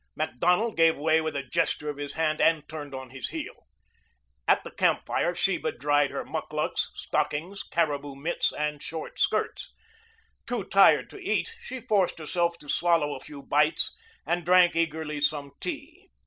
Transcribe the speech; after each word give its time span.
Macdonald 0.15 0.75
gave 0.77 0.97
way 0.97 1.21
with 1.21 1.35
a 1.35 1.43
gesture 1.43 1.87
of 1.87 1.97
his 1.97 2.13
hand 2.15 2.41
and 2.41 2.67
turned 2.67 2.95
on 2.95 3.11
his 3.11 3.29
heel. 3.29 3.67
At 4.47 4.63
the 4.63 4.71
camp 4.71 5.05
fire 5.05 5.35
Sheba 5.35 5.73
dried 5.73 6.09
her 6.09 6.25
mukluks, 6.25 6.89
stockings, 6.95 7.61
caribou 7.61 8.15
mitts, 8.15 8.51
and 8.51 8.81
short 8.81 9.19
skirts. 9.19 9.71
Too 10.47 10.63
tired 10.63 11.07
to 11.11 11.19
eat, 11.19 11.53
she 11.61 11.79
forced 11.81 12.17
herself 12.17 12.57
to 12.61 12.67
swallow 12.67 13.13
a 13.15 13.19
few 13.19 13.43
bites 13.43 13.95
and 14.25 14.43
drank 14.43 14.75
eagerly 14.75 15.21
some 15.21 15.51
tea. 15.59 16.09